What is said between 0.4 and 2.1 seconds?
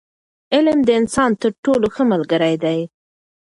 علم د انسان تر ټولو ښه